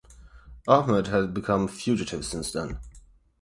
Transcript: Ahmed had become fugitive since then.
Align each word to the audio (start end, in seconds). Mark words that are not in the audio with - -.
Ahmed 0.67 1.09
had 1.09 1.31
become 1.31 1.67
fugitive 1.67 2.25
since 2.25 2.51
then. 2.51 2.79